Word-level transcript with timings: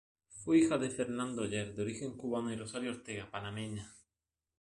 Fue 0.29 0.57
hija 0.57 0.79
de 0.79 0.89
Fernando 0.89 1.43
Oller, 1.43 1.75
de 1.75 1.83
origen 1.83 2.17
cubano 2.17 2.51
y 2.51 2.55
Rosario 2.55 2.89
Ortega, 2.89 3.29
panameña. 3.29 3.87